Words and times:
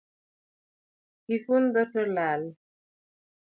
Kifund 1.23 1.69
dhot 1.75 1.93
olal 2.01 2.43